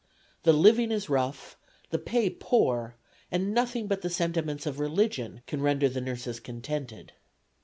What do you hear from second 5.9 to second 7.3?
nurses contented."